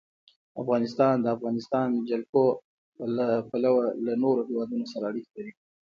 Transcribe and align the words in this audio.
افغانستان 0.61 1.15
د 1.19 1.21
د 1.23 1.27
افغانستان 1.35 1.87
جلکو 2.09 2.43
له 3.15 3.27
پلوه 3.49 3.85
له 4.05 4.13
نورو 4.23 4.41
هېوادونو 4.49 4.85
سره 4.93 5.03
اړیکې 5.11 5.31
لري. 5.37 5.53